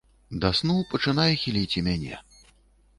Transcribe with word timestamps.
Да 0.45 0.49
сну 0.59 0.77
пачынае 0.95 1.27
хіліць 1.45 1.71
і 1.79 1.87
мяне. 1.93 2.15